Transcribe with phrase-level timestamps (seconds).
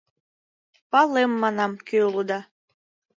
[0.91, 2.39] Палем, манам, кӧ улыда...